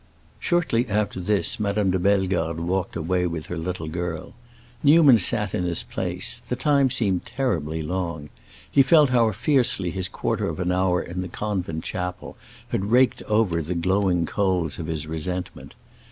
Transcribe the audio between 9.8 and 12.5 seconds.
his quarter of an hour in the convent chapel